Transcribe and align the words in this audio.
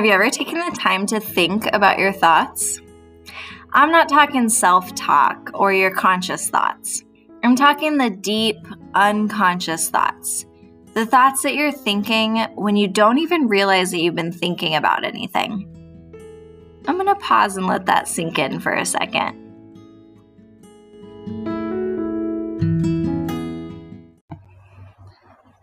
Have 0.00 0.06
you 0.06 0.12
ever 0.12 0.30
taken 0.30 0.54
the 0.54 0.74
time 0.74 1.04
to 1.08 1.20
think 1.20 1.68
about 1.74 1.98
your 1.98 2.10
thoughts? 2.10 2.80
I'm 3.74 3.92
not 3.92 4.08
talking 4.08 4.48
self 4.48 4.94
talk 4.94 5.50
or 5.52 5.74
your 5.74 5.90
conscious 5.90 6.48
thoughts. 6.48 7.04
I'm 7.44 7.54
talking 7.54 7.98
the 7.98 8.08
deep, 8.08 8.56
unconscious 8.94 9.90
thoughts. 9.90 10.46
The 10.94 11.04
thoughts 11.04 11.42
that 11.42 11.54
you're 11.54 11.70
thinking 11.70 12.38
when 12.54 12.76
you 12.76 12.88
don't 12.88 13.18
even 13.18 13.46
realize 13.46 13.90
that 13.90 14.00
you've 14.00 14.14
been 14.14 14.32
thinking 14.32 14.74
about 14.74 15.04
anything. 15.04 15.68
I'm 16.88 16.94
going 16.94 17.06
to 17.06 17.14
pause 17.16 17.58
and 17.58 17.66
let 17.66 17.84
that 17.84 18.08
sink 18.08 18.38
in 18.38 18.58
for 18.58 18.72
a 18.72 18.86
second. 18.86 19.36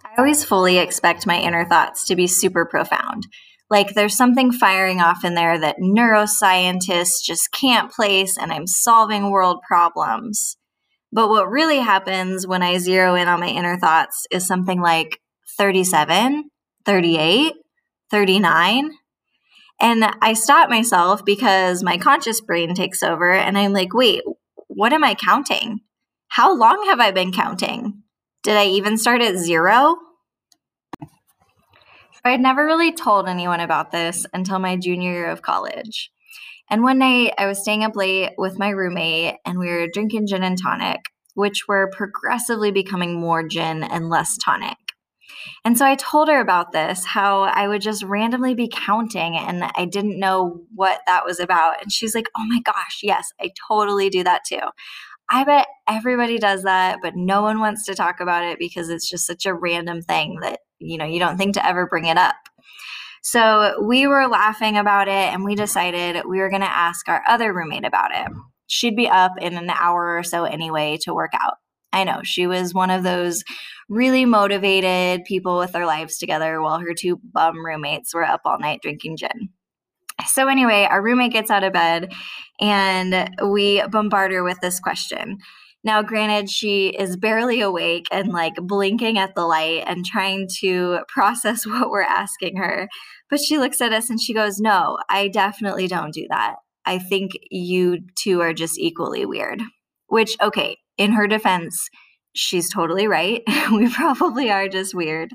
I 0.05 0.19
always 0.19 0.43
fully 0.43 0.77
expect 0.77 1.25
my 1.25 1.39
inner 1.39 1.65
thoughts 1.65 2.05
to 2.05 2.15
be 2.15 2.27
super 2.27 2.65
profound 2.65 3.25
like 3.69 3.93
there's 3.93 4.15
something 4.15 4.51
firing 4.51 5.01
off 5.01 5.25
in 5.25 5.33
there 5.33 5.59
that 5.59 5.79
neuroscientists 5.79 7.23
just 7.23 7.51
can't 7.51 7.91
place, 7.91 8.37
and 8.37 8.51
I'm 8.51 8.67
solving 8.67 9.29
world 9.29 9.61
problems. 9.67 10.57
But 11.11 11.29
what 11.29 11.49
really 11.49 11.79
happens 11.79 12.45
when 12.45 12.63
I 12.63 12.77
zero 12.77 13.15
in 13.15 13.27
on 13.27 13.39
my 13.39 13.47
inner 13.47 13.77
thoughts 13.77 14.25
is 14.31 14.47
something 14.47 14.81
like 14.81 15.19
37, 15.57 16.49
38, 16.85 17.53
39. 18.11 18.91
And 19.79 20.05
I 20.21 20.33
stop 20.33 20.69
myself 20.69 21.23
because 21.23 21.83
my 21.83 21.97
conscious 21.97 22.41
brain 22.41 22.73
takes 22.73 23.03
over, 23.03 23.31
and 23.31 23.57
I'm 23.57 23.73
like, 23.73 23.93
wait, 23.93 24.23
what 24.67 24.93
am 24.93 25.03
I 25.03 25.13
counting? 25.13 25.79
How 26.29 26.55
long 26.55 26.85
have 26.87 26.99
I 26.99 27.11
been 27.11 27.31
counting? 27.31 28.03
Did 28.43 28.57
I 28.57 28.67
even 28.67 28.97
start 28.97 29.21
at 29.21 29.37
zero? 29.37 29.97
I 32.27 32.31
had 32.31 32.41
never 32.41 32.65
really 32.65 32.91
told 32.91 33.29
anyone 33.29 33.61
about 33.61 33.91
this 33.91 34.25
until 34.33 34.59
my 34.59 34.75
junior 34.75 35.13
year 35.13 35.29
of 35.29 35.41
college. 35.41 36.11
And 36.69 36.83
one 36.83 36.97
night 36.97 37.33
I 37.37 37.45
was 37.45 37.61
staying 37.61 37.85
up 37.85 37.95
late 37.95 38.31
with 38.37 38.59
my 38.59 38.67
roommate 38.67 39.35
and 39.45 39.57
we 39.57 39.69
were 39.69 39.87
drinking 39.87 40.27
gin 40.27 40.43
and 40.43 40.61
tonic, 40.61 40.99
which 41.35 41.69
were 41.69 41.89
progressively 41.95 42.71
becoming 42.71 43.17
more 43.17 43.47
gin 43.47 43.81
and 43.81 44.09
less 44.09 44.37
tonic. 44.37 44.75
And 45.63 45.77
so 45.77 45.85
I 45.85 45.95
told 45.95 46.27
her 46.27 46.41
about 46.41 46.73
this, 46.73 47.05
how 47.05 47.43
I 47.43 47.69
would 47.69 47.81
just 47.81 48.03
randomly 48.03 48.53
be 48.53 48.67
counting 48.67 49.37
and 49.37 49.63
I 49.77 49.85
didn't 49.85 50.19
know 50.19 50.63
what 50.75 50.99
that 51.07 51.23
was 51.23 51.39
about. 51.39 51.81
And 51.81 51.93
she's 51.93 52.13
like, 52.13 52.27
oh 52.37 52.45
my 52.49 52.59
gosh, 52.59 52.99
yes, 53.03 53.31
I 53.39 53.51
totally 53.69 54.09
do 54.09 54.25
that 54.25 54.43
too. 54.45 54.59
I 55.29 55.45
bet 55.45 55.67
everybody 55.87 56.39
does 56.39 56.63
that, 56.63 56.99
but 57.01 57.15
no 57.15 57.41
one 57.41 57.59
wants 57.61 57.85
to 57.85 57.95
talk 57.95 58.19
about 58.19 58.43
it 58.43 58.59
because 58.59 58.89
it's 58.89 59.09
just 59.09 59.25
such 59.25 59.45
a 59.45 59.53
random 59.53 60.01
thing 60.01 60.39
that, 60.41 60.59
you 60.79 60.97
know, 60.97 61.05
you 61.05 61.19
don't 61.19 61.37
think 61.37 61.55
to 61.55 61.65
ever 61.65 61.87
bring 61.87 62.05
it 62.05 62.17
up. 62.17 62.35
So 63.23 63.83
we 63.83 64.07
were 64.07 64.27
laughing 64.27 64.77
about 64.77 65.07
it 65.07 65.33
and 65.33 65.43
we 65.43 65.55
decided 65.55 66.23
we 66.25 66.39
were 66.39 66.49
going 66.49 66.61
to 66.61 66.69
ask 66.69 67.09
our 67.09 67.23
other 67.27 67.53
roommate 67.53 67.85
about 67.85 68.11
it. 68.13 68.31
She'd 68.67 68.95
be 68.95 69.09
up 69.09 69.33
in 69.41 69.57
an 69.57 69.69
hour 69.69 70.17
or 70.17 70.23
so 70.23 70.43
anyway 70.43 70.97
to 71.01 71.13
work 71.13 71.31
out. 71.33 71.55
I 71.93 72.03
know 72.03 72.21
she 72.23 72.47
was 72.47 72.73
one 72.73 72.89
of 72.89 73.03
those 73.03 73.43
really 73.89 74.25
motivated 74.25 75.23
people 75.25 75.57
with 75.57 75.71
their 75.71 75.85
lives 75.85 76.17
together 76.17 76.61
while 76.61 76.79
her 76.79 76.93
two 76.93 77.19
bum 77.33 77.65
roommates 77.65 78.13
were 78.13 78.25
up 78.25 78.41
all 78.45 78.59
night 78.59 78.81
drinking 78.81 79.17
gin. 79.17 79.49
So, 80.25 80.47
anyway, 80.47 80.87
our 80.89 81.01
roommate 81.01 81.31
gets 81.31 81.51
out 81.51 81.63
of 81.63 81.73
bed 81.73 82.11
and 82.59 83.29
we 83.45 83.83
bombard 83.87 84.31
her 84.31 84.43
with 84.43 84.59
this 84.61 84.79
question. 84.79 85.37
Now, 85.83 86.01
granted, 86.01 86.49
she 86.49 86.89
is 86.89 87.17
barely 87.17 87.61
awake 87.61 88.07
and 88.11 88.29
like 88.29 88.55
blinking 88.55 89.17
at 89.17 89.35
the 89.35 89.45
light 89.45 89.83
and 89.85 90.05
trying 90.05 90.47
to 90.59 90.99
process 91.07 91.65
what 91.65 91.89
we're 91.89 92.01
asking 92.01 92.57
her. 92.57 92.87
But 93.29 93.39
she 93.39 93.57
looks 93.57 93.81
at 93.81 93.93
us 93.93 94.09
and 94.09 94.21
she 94.21 94.33
goes, 94.33 94.59
No, 94.59 94.97
I 95.09 95.27
definitely 95.27 95.87
don't 95.87 96.13
do 96.13 96.27
that. 96.29 96.55
I 96.85 96.99
think 96.99 97.31
you 97.51 97.99
two 98.15 98.41
are 98.41 98.53
just 98.53 98.79
equally 98.79 99.25
weird. 99.25 99.61
Which, 100.07 100.37
okay, 100.41 100.77
in 100.97 101.11
her 101.11 101.27
defense, 101.27 101.89
she's 102.37 102.69
totally 102.69 103.07
right. 103.07 103.41
we 103.71 103.89
probably 103.89 104.49
are 104.49 104.67
just 104.67 104.93
weird. 104.93 105.31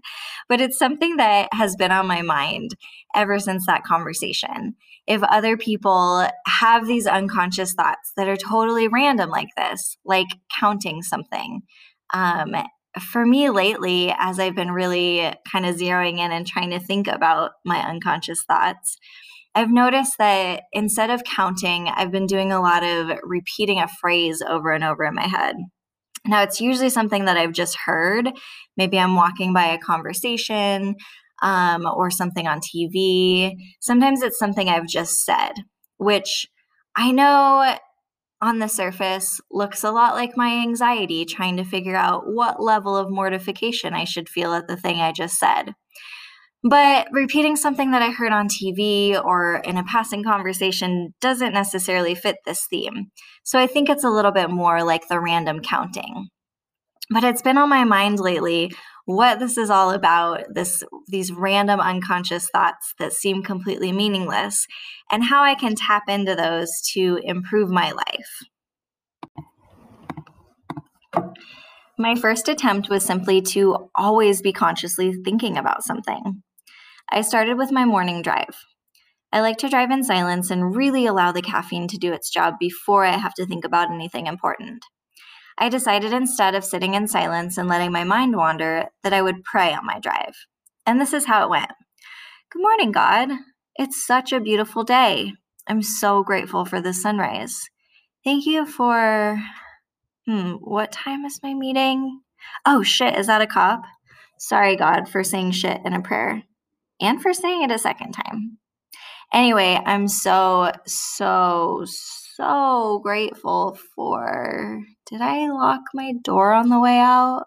But 0.49 0.61
it's 0.61 0.79
something 0.79 1.17
that 1.17 1.49
has 1.53 1.77
been 1.77 1.93
on 1.93 2.07
my 2.07 2.23
mind 2.23 2.71
ever 3.15 3.39
since 3.39 3.67
that 3.67 3.85
conversation. 3.85 4.75
If 5.07 5.23
other 5.25 5.57
people 5.57 6.29
have 6.47 6.87
these 6.87 7.07
unconscious 7.07 7.75
thoughts 7.75 8.13
that 8.17 8.29
are 8.29 8.37
totally 8.37 8.89
random 8.89 9.31
like 9.31 9.49
this, 9.57 9.97
like 10.05 10.29
counting 10.59 11.03
something, 11.03 11.63
um, 12.15 12.55
for 13.01 13.25
me 13.25 13.51
lately, 13.51 14.15
as 14.19 14.39
I've 14.39 14.55
been 14.55 14.71
really 14.71 15.33
kind 15.51 15.67
of 15.67 15.77
zeroing 15.77 16.19
in 16.19 16.31
and 16.31 16.47
trying 16.47 16.71
to 16.71 16.79
think 16.79 17.09
about 17.09 17.53
my 17.65 17.79
unconscious 17.79 18.45
thoughts, 18.47 18.99
I've 19.55 19.71
noticed 19.71 20.19
that 20.19 20.65
instead 20.73 21.11
of 21.11 21.25
counting, 21.25 21.89
I've 21.89 22.11
been 22.11 22.27
doing 22.27 22.53
a 22.53 22.61
lot 22.61 22.83
of 22.83 23.19
repeating 23.23 23.81
a 23.81 23.89
phrase 24.01 24.43
over 24.47 24.73
and 24.73 24.85
over 24.85 25.05
in 25.05 25.15
my 25.15 25.27
head. 25.27 25.57
Now, 26.27 26.43
it's 26.43 26.61
usually 26.61 26.91
something 26.91 27.25
that 27.25 27.37
I've 27.37 27.53
just 27.53 27.77
heard. 27.85 28.31
Maybe 28.77 28.99
I'm 28.99 29.17
walking 29.17 29.53
by 29.53 29.67
a 29.67 29.79
conversation 29.79 30.95
um, 31.43 31.85
or 31.87 32.11
something 32.11 32.47
on 32.47 32.61
TV. 32.61 33.53
Sometimes 33.81 34.23
it's 34.23 34.39
something 34.39 34.69
I've 34.69 34.87
just 34.87 35.25
said, 35.25 35.53
which 35.99 36.47
I 36.97 37.11
know 37.11 37.77
on 38.41 38.59
the 38.59 38.69
surface 38.69 39.41
looks 39.51 39.85
a 39.85 39.91
lot 39.93 40.15
like 40.15 40.37
my 40.37 40.51
anxiety 40.63 41.25
trying 41.25 41.57
to 41.57 41.65
figure 41.65 41.97
out 41.97 42.25
what 42.27 42.63
level 42.63 42.97
of 42.97 43.11
mortification 43.11 43.95
I 43.95 44.05
should 44.05 44.29
feel 44.29 44.53
at 44.53 44.67
the 44.67 44.77
thing 44.77 45.01
I 45.01 45.13
just 45.13 45.39
said. 45.39 45.75
But 46.65 47.09
repeating 47.11 47.57
something 47.57 47.91
that 47.91 48.03
I 48.03 48.11
heard 48.11 48.33
on 48.33 48.49
TV 48.49 49.23
or 49.23 49.57
in 49.57 49.77
a 49.77 49.85
passing 49.85 50.23
conversation 50.23 51.13
doesn't 51.21 51.53
necessarily 51.53 52.15
fit 52.15 52.37
this 52.47 52.67
theme. 52.71 53.11
So 53.43 53.59
I 53.59 53.67
think 53.67 53.89
it's 53.89 54.05
a 54.05 54.11
little 54.11 54.31
bit 54.31 54.49
more 54.49 54.85
like 54.85 55.09
the 55.09 55.21
random 55.21 55.61
counting. 55.61 56.29
But 57.11 57.25
it's 57.25 57.43
been 57.43 57.59
on 57.59 57.69
my 57.69 57.83
mind 57.85 58.21
lately 58.21 58.73
what 59.05 59.41
this 59.41 59.59
is 59.59 59.69
all 59.69 59.91
about 59.91 60.45
this 60.55 60.85
these 61.09 61.33
random 61.33 61.81
unconscious 61.81 62.49
thoughts 62.51 62.95
that 63.01 63.13
seem 63.13 63.43
completely 63.43 63.91
meaningless 63.91 64.67
and 65.11 65.25
how 65.25 65.43
I 65.43 65.57
can 65.57 65.75
tap 65.75 66.05
into 66.09 66.37
those 66.37 66.71
to 66.93 67.19
improve 67.25 67.69
my 67.69 67.91
life. 67.91 68.31
My 71.99 72.15
first 72.15 72.49
attempt 72.49 72.89
was 72.89 73.05
simply 73.05 73.43
to 73.43 73.91
always 73.95 74.41
be 74.41 74.53
consciously 74.53 75.13
thinking 75.25 75.59
about 75.59 75.83
something. 75.83 76.43
I 77.15 77.21
started 77.21 77.59
with 77.59 77.71
my 77.71 77.85
morning 77.85 78.23
drive. 78.23 78.57
I 79.33 79.43
like 79.43 79.59
to 79.59 79.69
drive 79.69 79.91
in 79.91 80.03
silence 80.03 80.51
and 80.51 80.75
really 80.75 81.05
allow 81.05 81.31
the 81.31 81.43
caffeine 81.43 81.87
to 81.89 81.99
do 81.99 82.11
its 82.11 82.31
job 82.31 82.55
before 82.59 83.05
I 83.05 83.19
have 83.19 83.35
to 83.35 83.45
think 83.45 83.67
about 83.67 83.91
anything 83.91 84.27
important. 84.27 84.87
I 85.59 85.69
decided 85.69 86.15
instead 86.15 86.55
of 86.55 86.65
sitting 86.65 86.95
in 86.95 87.07
silence 87.07 87.59
and 87.59 87.69
letting 87.69 87.93
my 87.93 88.03
mind 88.05 88.35
wander 88.35 88.87
that 89.03 89.13
I 89.13 89.21
would 89.21 89.45
pray 89.45 89.75
on 89.75 89.85
my 89.85 90.01
drive. 90.01 90.35
And 90.87 90.99
this 90.99 91.13
is 91.13 91.27
how 91.27 91.45
it 91.45 91.51
went 91.51 91.71
Good 92.51 92.63
morning, 92.63 92.93
God. 92.93 93.29
It's 93.77 94.07
such 94.07 94.33
a 94.33 94.41
beautiful 94.41 94.83
day. 94.83 95.35
I'm 95.67 95.83
so 95.83 96.23
grateful 96.23 96.65
for 96.65 96.81
the 96.81 96.95
sunrise. 96.95 97.61
Thank 98.25 98.47
you 98.47 98.65
for. 98.65 99.39
Hmm, 100.27 100.53
what 100.53 100.93
time 100.93 101.27
is 101.27 101.41
my 101.43 101.53
meeting? 101.53 102.23
Oh, 102.65 102.83
shit, 102.83 103.19
is 103.19 103.27
that 103.27 103.43
a 103.43 103.47
cop? 103.47 103.83
Sorry, 104.39 104.77
God, 104.77 105.11
for 105.11 105.23
saying 105.23 105.51
shit 105.51 105.83
in 105.85 105.93
a 105.93 106.01
prayer 106.01 106.45
and 107.03 107.21
for 107.21 107.35
saying 107.35 107.63
it 107.63 107.71
a 107.71 107.79
second 107.79 108.13
time. 108.13 108.59
Anyway, 109.35 109.79
I'm 109.85 110.09
so, 110.09 110.71
so, 110.87 111.85
so 111.85 113.01
grateful 113.03 113.79
for. 113.95 114.81
Did 115.11 115.21
I 115.21 115.51
lock 115.51 115.81
my 115.95 116.13
door 116.23 116.53
on 116.53 116.69
the 116.69 116.81
way 116.81 116.99
out? 116.99 117.45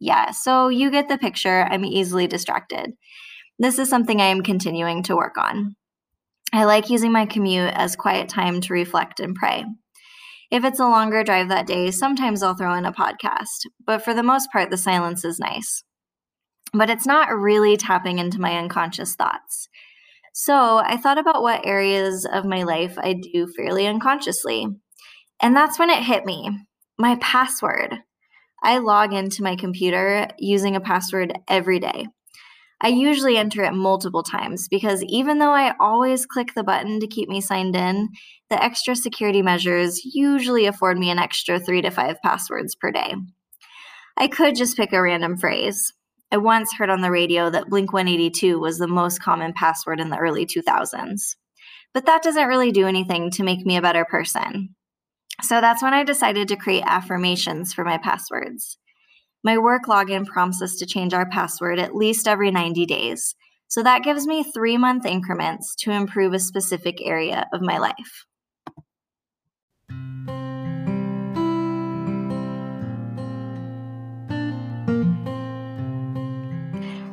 Yeah, 0.00 0.30
so 0.30 0.68
you 0.68 0.90
get 0.90 1.08
the 1.08 1.18
picture. 1.18 1.66
I'm 1.70 1.84
easily 1.84 2.26
distracted. 2.26 2.92
This 3.58 3.78
is 3.78 3.88
something 3.88 4.20
I 4.20 4.26
am 4.26 4.42
continuing 4.42 5.02
to 5.04 5.16
work 5.16 5.36
on. 5.38 5.76
I 6.52 6.64
like 6.64 6.90
using 6.90 7.12
my 7.12 7.26
commute 7.26 7.72
as 7.74 7.96
quiet 7.96 8.28
time 8.28 8.60
to 8.62 8.72
reflect 8.72 9.20
and 9.20 9.34
pray. 9.34 9.64
If 10.50 10.64
it's 10.64 10.80
a 10.80 10.84
longer 10.84 11.24
drive 11.24 11.48
that 11.48 11.66
day, 11.66 11.90
sometimes 11.90 12.42
I'll 12.42 12.54
throw 12.54 12.74
in 12.74 12.86
a 12.86 12.92
podcast, 12.92 13.66
but 13.84 14.04
for 14.04 14.14
the 14.14 14.22
most 14.22 14.52
part, 14.52 14.70
the 14.70 14.76
silence 14.76 15.24
is 15.24 15.40
nice 15.40 15.82
but 16.72 16.90
it's 16.90 17.06
not 17.06 17.34
really 17.34 17.76
tapping 17.76 18.18
into 18.18 18.40
my 18.40 18.58
unconscious 18.58 19.14
thoughts. 19.14 19.68
So 20.32 20.78
I 20.78 20.96
thought 20.96 21.18
about 21.18 21.42
what 21.42 21.66
areas 21.66 22.26
of 22.30 22.44
my 22.44 22.64
life 22.64 22.98
I 22.98 23.14
do 23.14 23.46
fairly 23.56 23.86
unconsciously. 23.86 24.66
And 25.40 25.56
that's 25.56 25.78
when 25.78 25.90
it 25.90 26.02
hit 26.02 26.24
me 26.24 26.50
my 26.98 27.16
password. 27.20 27.94
I 28.62 28.78
log 28.78 29.12
into 29.12 29.42
my 29.42 29.56
computer 29.56 30.28
using 30.38 30.76
a 30.76 30.80
password 30.80 31.38
every 31.48 31.78
day. 31.78 32.06
I 32.80 32.88
usually 32.88 33.38
enter 33.38 33.62
it 33.62 33.72
multiple 33.72 34.22
times 34.22 34.68
because 34.68 35.02
even 35.04 35.38
though 35.38 35.52
I 35.52 35.74
always 35.80 36.26
click 36.26 36.52
the 36.54 36.64
button 36.64 37.00
to 37.00 37.06
keep 37.06 37.28
me 37.28 37.40
signed 37.40 37.74
in, 37.74 38.10
the 38.50 38.62
extra 38.62 38.94
security 38.94 39.40
measures 39.40 40.02
usually 40.04 40.66
afford 40.66 40.98
me 40.98 41.10
an 41.10 41.18
extra 41.18 41.58
three 41.58 41.80
to 41.82 41.90
five 41.90 42.16
passwords 42.22 42.74
per 42.74 42.90
day. 42.90 43.14
I 44.18 44.28
could 44.28 44.56
just 44.56 44.76
pick 44.76 44.92
a 44.92 45.00
random 45.00 45.38
phrase, 45.38 45.92
I 46.30 46.38
once 46.38 46.72
heard 46.72 46.90
on 46.90 47.02
the 47.02 47.10
radio 47.10 47.50
that 47.50 47.68
Blink 47.68 47.92
182 47.92 48.58
was 48.58 48.78
the 48.78 48.88
most 48.88 49.22
common 49.22 49.52
password 49.52 50.00
in 50.00 50.10
the 50.10 50.18
early 50.18 50.44
2000s. 50.44 51.36
But 51.94 52.06
that 52.06 52.22
doesn't 52.22 52.48
really 52.48 52.72
do 52.72 52.86
anything 52.86 53.30
to 53.32 53.42
make 53.42 53.64
me 53.64 53.76
a 53.76 53.82
better 53.82 54.04
person. 54.04 54.74
So 55.42 55.60
that's 55.60 55.82
when 55.82 55.94
I 55.94 56.02
decided 56.02 56.48
to 56.48 56.56
create 56.56 56.84
affirmations 56.86 57.72
for 57.72 57.84
my 57.84 57.98
passwords. 57.98 58.78
My 59.44 59.58
work 59.58 59.84
login 59.86 60.26
prompts 60.26 60.60
us 60.60 60.76
to 60.76 60.86
change 60.86 61.14
our 61.14 61.28
password 61.28 61.78
at 61.78 61.94
least 61.94 62.26
every 62.26 62.50
90 62.50 62.84
days. 62.86 63.34
So 63.68 63.82
that 63.82 64.02
gives 64.02 64.26
me 64.26 64.44
three 64.44 64.76
month 64.76 65.06
increments 65.06 65.74
to 65.80 65.92
improve 65.92 66.32
a 66.32 66.38
specific 66.38 66.96
area 67.04 67.46
of 67.52 67.60
my 67.60 67.78
life. 67.78 68.24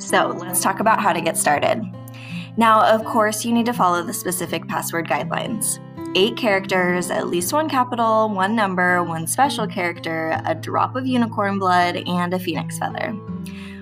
So 0.04 0.28
let's 0.28 0.62
talk 0.62 0.80
about 0.80 1.00
how 1.00 1.14
to 1.14 1.22
get 1.22 1.38
started. 1.38 1.82
Now, 2.58 2.86
of 2.86 3.04
course, 3.06 3.46
you 3.46 3.54
need 3.54 3.66
to 3.66 3.74
follow 3.74 4.04
the 4.04 4.14
specific 4.14 4.68
password 4.68 5.08
guidelines 5.08 5.80
eight 6.16 6.38
characters, 6.38 7.10
at 7.10 7.28
least 7.28 7.52
one 7.54 7.68
capital, 7.68 8.30
one 8.30 8.56
number, 8.56 9.04
one 9.04 9.26
special 9.26 9.66
character, 9.66 10.40
a 10.46 10.54
drop 10.54 10.96
of 10.96 11.08
unicorn 11.08 11.58
blood, 11.58 11.96
and 12.08 12.34
a 12.36 12.38
phoenix 12.38 12.78
feather. 12.78 13.18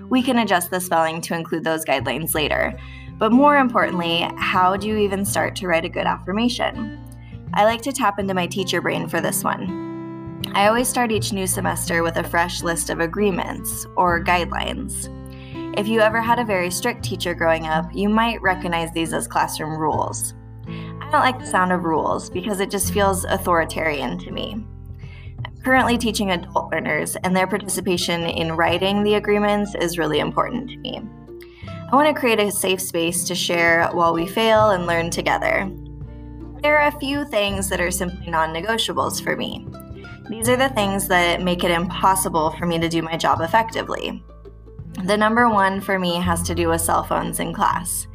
We 0.08 0.22
can 0.22 0.38
adjust 0.38 0.70
the 0.70 0.80
spelling 0.80 1.20
to 1.22 1.36
include 1.36 1.66
those 1.66 1.84
guidelines 1.84 2.34
later. 2.34 2.78
But 3.18 3.34
more 3.34 3.58
importantly, 3.58 4.28
how 4.38 4.78
do 4.78 4.88
you 4.88 4.98
even 4.98 5.26
start 5.26 5.58
to 5.58 5.68
write 5.68 5.84
a 5.84 5.90
good 5.90 6.08
affirmation? 6.08 6.98
I 7.54 7.66
like 7.66 7.82
to 7.82 7.92
tap 7.92 8.18
into 8.18 8.34
my 8.34 8.48
teacher 8.48 8.82
brain 8.82 9.10
for 9.10 9.20
this 9.20 9.44
one. 9.44 10.42
I 10.54 10.68
always 10.68 10.88
start 10.88 11.12
each 11.12 11.34
new 11.34 11.48
semester 11.48 12.02
with 12.02 12.16
a 12.16 12.24
fresh 12.24 12.64
list 12.64 12.90
of 12.90 13.00
agreements 13.00 13.86
or 13.96 14.24
guidelines. 14.24 15.10
If 15.78 15.88
you 15.88 16.02
ever 16.02 16.20
had 16.20 16.38
a 16.38 16.44
very 16.44 16.70
strict 16.70 17.02
teacher 17.02 17.34
growing 17.34 17.66
up, 17.66 17.96
you 17.96 18.10
might 18.10 18.42
recognize 18.42 18.92
these 18.92 19.14
as 19.14 19.26
classroom 19.26 19.78
rules. 19.78 20.34
I 20.68 21.10
don't 21.10 21.22
like 21.22 21.40
the 21.40 21.48
sound 21.48 21.72
of 21.72 21.86
rules 21.86 22.30
because 22.30 22.60
it 22.60 22.70
just 22.70 22.94
feels 22.94 23.24
authoritarian 23.24 24.18
to 24.20 24.32
me. 24.32 24.66
I'm 25.46 25.58
currently 25.64 25.98
teaching 25.98 26.32
adult 26.32 26.74
learners, 26.74 27.16
and 27.16 27.34
their 27.34 27.48
participation 27.48 28.24
in 28.24 28.58
writing 28.58 29.04
the 29.04 29.14
agreements 29.14 29.74
is 29.76 29.98
really 29.98 30.20
important 30.20 30.70
to 30.72 30.78
me. 30.78 31.02
I 31.90 31.96
want 31.96 32.14
to 32.14 32.20
create 32.20 32.42
a 32.42 32.52
safe 32.52 32.82
space 32.82 33.24
to 33.24 33.34
share 33.34 33.88
while 33.94 34.14
we 34.14 34.28
fail 34.28 34.72
and 34.72 34.86
learn 34.86 35.10
together. 35.10 35.72
There 36.62 36.78
are 36.78 36.90
a 36.90 37.00
few 37.00 37.24
things 37.24 37.70
that 37.70 37.80
are 37.80 37.92
simply 37.92 38.30
non 38.30 38.54
negotiables 38.54 39.24
for 39.24 39.38
me. 39.38 39.66
These 40.30 40.50
are 40.50 40.58
the 40.58 40.70
things 40.70 41.08
that 41.08 41.42
make 41.42 41.64
it 41.64 41.72
impossible 41.72 42.52
for 42.52 42.66
me 42.66 42.78
to 42.78 42.90
do 42.90 43.02
my 43.02 43.16
job 43.16 43.40
effectively. 43.40 44.22
The 45.04 45.18
number 45.18 45.50
one 45.50 45.82
for 45.82 45.98
me 45.98 46.16
has 46.16 46.44
to 46.44 46.56
do 46.56 46.68
with 46.68 46.82
cell 46.82 47.04
phones 47.04 47.40
in 47.40 47.54
class. 47.54 48.08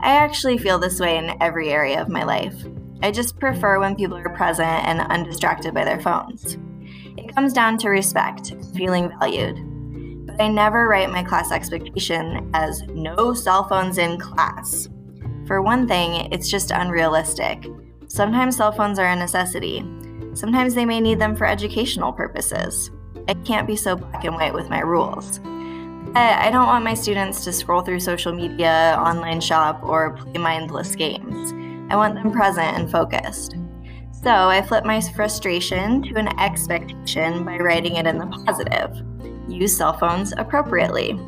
I 0.00 0.16
actually 0.16 0.58
feel 0.58 0.78
this 0.78 1.00
way 1.00 1.18
in 1.18 1.36
every 1.42 1.70
area 1.70 2.00
of 2.00 2.08
my 2.08 2.24
life. 2.24 2.54
I 3.02 3.10
just 3.10 3.38
prefer 3.38 3.78
when 3.78 3.96
people 3.96 4.16
are 4.16 4.34
present 4.34 4.86
and 4.86 5.00
undistracted 5.00 5.74
by 5.74 5.84
their 5.84 6.00
phones. 6.00 6.56
It 7.16 7.34
comes 7.34 7.52
down 7.52 7.78
to 7.78 7.90
respect, 7.90 8.54
feeling 8.74 9.10
valued. 9.18 10.26
But 10.26 10.40
I 10.40 10.48
never 10.48 10.86
write 10.88 11.10
my 11.10 11.22
class 11.22 11.52
expectation 11.52 12.50
as 12.54 12.82
no 12.88 13.34
cell 13.34 13.68
phones 13.68 13.98
in 13.98 14.18
class. 14.18 14.88
For 15.46 15.60
one 15.60 15.88
thing, 15.88 16.32
it's 16.32 16.48
just 16.48 16.70
unrealistic. 16.70 17.66
Sometimes 18.06 18.56
cell 18.56 18.72
phones 18.72 18.98
are 18.98 19.08
a 19.08 19.16
necessity. 19.16 19.84
Sometimes 20.34 20.74
they 20.74 20.84
may 20.84 21.00
need 21.00 21.18
them 21.18 21.34
for 21.34 21.46
educational 21.46 22.12
purposes. 22.12 22.90
I 23.28 23.34
can't 23.34 23.66
be 23.66 23.76
so 23.76 23.96
black 23.96 24.24
and 24.24 24.34
white 24.34 24.54
with 24.54 24.70
my 24.70 24.80
rules. 24.80 25.40
I 26.14 26.50
don't 26.50 26.66
want 26.66 26.84
my 26.84 26.94
students 26.94 27.44
to 27.44 27.52
scroll 27.52 27.82
through 27.82 28.00
social 28.00 28.32
media, 28.32 28.96
online 28.98 29.40
shop, 29.40 29.80
or 29.84 30.16
play 30.16 30.40
mindless 30.40 30.96
games. 30.96 31.52
I 31.92 31.96
want 31.96 32.14
them 32.14 32.32
present 32.32 32.78
and 32.78 32.90
focused. 32.90 33.56
So 34.22 34.30
I 34.30 34.60
flip 34.60 34.84
my 34.84 35.00
frustration 35.00 36.02
to 36.02 36.16
an 36.16 36.28
expectation 36.40 37.44
by 37.44 37.58
writing 37.58 37.96
it 37.96 38.06
in 38.06 38.18
the 38.18 38.26
positive. 38.26 39.02
Use 39.48 39.76
cell 39.76 39.96
phones 39.96 40.32
appropriately. 40.36 41.18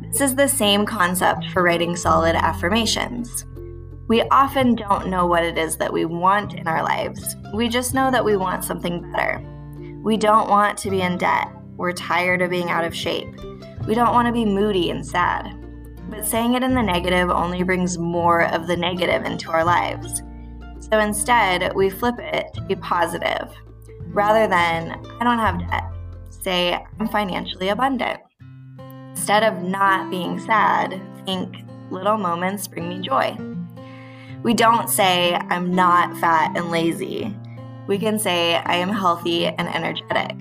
This 0.00 0.22
is 0.22 0.34
the 0.34 0.48
same 0.48 0.86
concept 0.86 1.50
for 1.50 1.62
writing 1.62 1.94
solid 1.94 2.36
affirmations. 2.36 3.44
We 4.08 4.22
often 4.30 4.74
don't 4.74 5.08
know 5.08 5.26
what 5.26 5.44
it 5.44 5.58
is 5.58 5.76
that 5.76 5.92
we 5.92 6.06
want 6.06 6.54
in 6.54 6.66
our 6.66 6.82
lives. 6.82 7.36
We 7.52 7.68
just 7.68 7.92
know 7.92 8.10
that 8.10 8.24
we 8.24 8.38
want 8.38 8.64
something 8.64 9.12
better. 9.12 9.42
We 10.02 10.16
don't 10.16 10.48
want 10.48 10.78
to 10.78 10.90
be 10.90 11.02
in 11.02 11.18
debt. 11.18 11.48
We're 11.78 11.92
tired 11.92 12.42
of 12.42 12.50
being 12.50 12.70
out 12.70 12.84
of 12.84 12.94
shape. 12.94 13.28
We 13.86 13.94
don't 13.94 14.12
want 14.12 14.26
to 14.26 14.32
be 14.32 14.44
moody 14.44 14.90
and 14.90 15.06
sad. 15.06 15.54
But 16.10 16.26
saying 16.26 16.54
it 16.54 16.64
in 16.64 16.74
the 16.74 16.82
negative 16.82 17.30
only 17.30 17.62
brings 17.62 17.98
more 17.98 18.46
of 18.46 18.66
the 18.66 18.76
negative 18.76 19.24
into 19.24 19.50
our 19.50 19.64
lives. 19.64 20.22
So 20.80 20.98
instead, 20.98 21.72
we 21.76 21.88
flip 21.88 22.18
it 22.18 22.52
to 22.54 22.62
be 22.62 22.74
positive. 22.74 23.48
Rather 24.06 24.48
than, 24.48 25.00
I 25.20 25.24
don't 25.24 25.38
have 25.38 25.60
debt, 25.60 25.84
say, 26.30 26.84
I'm 26.98 27.08
financially 27.08 27.68
abundant. 27.68 28.18
Instead 29.10 29.44
of 29.44 29.62
not 29.62 30.10
being 30.10 30.40
sad, 30.40 31.00
think, 31.24 31.58
little 31.90 32.18
moments 32.18 32.66
bring 32.66 32.88
me 32.88 33.00
joy. 33.00 33.36
We 34.42 34.52
don't 34.52 34.90
say, 34.90 35.34
I'm 35.34 35.72
not 35.72 36.16
fat 36.18 36.56
and 36.56 36.70
lazy. 36.70 37.36
We 37.86 37.98
can 37.98 38.18
say, 38.18 38.56
I 38.56 38.76
am 38.76 38.88
healthy 38.88 39.46
and 39.46 39.68
energetic. 39.68 40.36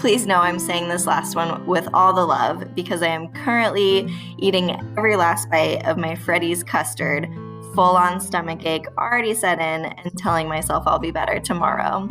Please 0.00 0.26
know 0.26 0.38
I'm 0.38 0.58
saying 0.58 0.88
this 0.88 1.06
last 1.06 1.36
one 1.36 1.66
with 1.66 1.86
all 1.92 2.14
the 2.14 2.24
love 2.24 2.74
because 2.74 3.02
I 3.02 3.08
am 3.08 3.30
currently 3.34 4.10
eating 4.38 4.70
every 4.96 5.14
last 5.14 5.50
bite 5.50 5.86
of 5.86 5.98
my 5.98 6.14
Freddy's 6.14 6.64
custard, 6.64 7.28
full 7.74 7.98
on 7.98 8.18
stomach 8.18 8.64
ache 8.64 8.86
already 8.96 9.34
set 9.34 9.58
in, 9.58 9.84
and 9.84 10.16
telling 10.16 10.48
myself 10.48 10.84
I'll 10.86 10.98
be 10.98 11.10
better 11.10 11.38
tomorrow. 11.38 12.06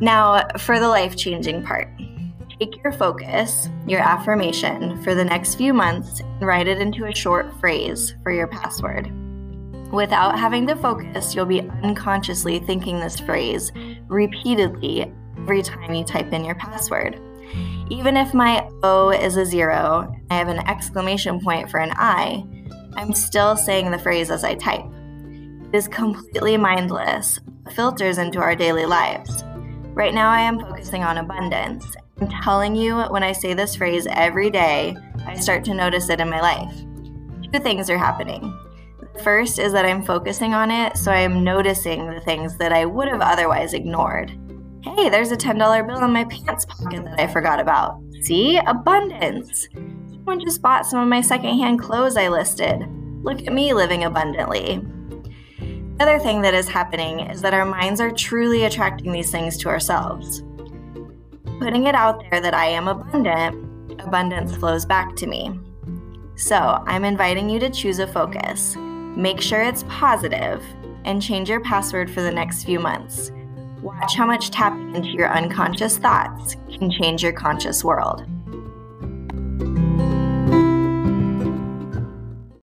Now, 0.00 0.48
for 0.58 0.80
the 0.80 0.88
life 0.88 1.14
changing 1.14 1.62
part. 1.62 1.88
Take 2.58 2.82
your 2.82 2.92
focus, 2.92 3.68
your 3.86 4.00
affirmation, 4.00 5.00
for 5.04 5.14
the 5.14 5.24
next 5.24 5.54
few 5.54 5.72
months 5.72 6.18
and 6.18 6.44
write 6.44 6.66
it 6.66 6.80
into 6.80 7.04
a 7.04 7.14
short 7.14 7.54
phrase 7.60 8.16
for 8.24 8.32
your 8.32 8.48
password. 8.48 9.12
Without 9.92 10.36
having 10.36 10.66
to 10.66 10.74
focus, 10.74 11.36
you'll 11.36 11.46
be 11.46 11.60
unconsciously 11.84 12.58
thinking 12.58 12.98
this 12.98 13.20
phrase 13.20 13.70
repeatedly 14.08 15.12
every 15.42 15.62
time 15.62 15.92
you 15.92 16.04
type 16.04 16.32
in 16.32 16.44
your 16.44 16.54
password. 16.54 17.20
Even 17.90 18.16
if 18.16 18.32
my 18.32 18.66
O 18.82 19.10
is 19.10 19.36
a 19.36 19.44
zero, 19.44 20.14
I 20.30 20.34
have 20.34 20.48
an 20.48 20.66
exclamation 20.68 21.40
point 21.40 21.68
for 21.68 21.78
an 21.78 21.92
I, 21.96 22.44
I'm 22.96 23.12
still 23.12 23.56
saying 23.56 23.90
the 23.90 23.98
phrase 23.98 24.30
as 24.30 24.44
I 24.44 24.54
type. 24.54 24.84
It 25.72 25.76
is 25.76 25.88
completely 25.88 26.56
mindless, 26.56 27.40
filters 27.74 28.18
into 28.18 28.38
our 28.38 28.54
daily 28.54 28.86
lives. 28.86 29.42
Right 29.94 30.14
now, 30.14 30.30
I 30.30 30.40
am 30.40 30.60
focusing 30.60 31.02
on 31.02 31.18
abundance. 31.18 31.84
I'm 32.20 32.28
telling 32.28 32.76
you, 32.76 33.00
when 33.02 33.22
I 33.22 33.32
say 33.32 33.52
this 33.52 33.74
phrase 33.74 34.06
every 34.10 34.48
day, 34.48 34.96
I 35.26 35.34
start 35.34 35.64
to 35.64 35.74
notice 35.74 36.08
it 36.08 36.20
in 36.20 36.30
my 36.30 36.40
life. 36.40 36.74
Two 37.52 37.58
things 37.58 37.90
are 37.90 37.98
happening. 37.98 38.56
The 39.00 39.22
first 39.22 39.58
is 39.58 39.72
that 39.72 39.84
I'm 39.84 40.02
focusing 40.02 40.54
on 40.54 40.70
it, 40.70 40.96
so 40.96 41.10
I 41.10 41.18
am 41.18 41.42
noticing 41.42 42.06
the 42.06 42.20
things 42.20 42.56
that 42.58 42.72
I 42.72 42.84
would 42.84 43.08
have 43.08 43.20
otherwise 43.20 43.74
ignored. 43.74 44.30
Hey, 44.82 45.08
there's 45.08 45.30
a 45.30 45.36
$10 45.36 45.86
bill 45.86 46.02
in 46.02 46.12
my 46.12 46.24
pants 46.24 46.64
pocket 46.64 47.04
that 47.04 47.20
I 47.20 47.28
forgot 47.28 47.60
about. 47.60 48.02
See? 48.22 48.58
Abundance. 48.58 49.68
Someone 49.72 50.40
just 50.40 50.60
bought 50.60 50.86
some 50.86 51.00
of 51.00 51.08
my 51.08 51.20
secondhand 51.20 51.78
clothes 51.78 52.16
I 52.16 52.28
listed. 52.28 52.84
Look 53.22 53.46
at 53.46 53.52
me 53.52 53.74
living 53.74 54.02
abundantly. 54.02 54.80
The 55.58 56.02
other 56.02 56.18
thing 56.18 56.42
that 56.42 56.52
is 56.52 56.68
happening 56.68 57.20
is 57.20 57.40
that 57.42 57.54
our 57.54 57.64
minds 57.64 58.00
are 58.00 58.10
truly 58.10 58.64
attracting 58.64 59.12
these 59.12 59.30
things 59.30 59.56
to 59.58 59.68
ourselves. 59.68 60.42
Putting 61.60 61.86
it 61.86 61.94
out 61.94 62.20
there 62.28 62.40
that 62.40 62.54
I 62.54 62.66
am 62.66 62.88
abundant, 62.88 64.00
abundance 64.00 64.56
flows 64.56 64.84
back 64.84 65.14
to 65.14 65.28
me. 65.28 65.60
So, 66.34 66.82
I'm 66.88 67.04
inviting 67.04 67.48
you 67.48 67.60
to 67.60 67.70
choose 67.70 68.00
a 68.00 68.06
focus. 68.08 68.74
Make 68.76 69.40
sure 69.40 69.62
it's 69.62 69.84
positive 69.88 70.64
and 71.04 71.22
change 71.22 71.48
your 71.48 71.60
password 71.60 72.10
for 72.10 72.22
the 72.22 72.32
next 72.32 72.64
few 72.64 72.80
months. 72.80 73.30
Watch 73.82 74.14
how 74.14 74.26
much 74.26 74.50
tapping 74.50 74.94
into 74.94 75.08
your 75.08 75.28
unconscious 75.28 75.98
thoughts 75.98 76.54
can 76.70 76.88
change 76.88 77.20
your 77.20 77.32
conscious 77.32 77.82
world. 77.82 78.24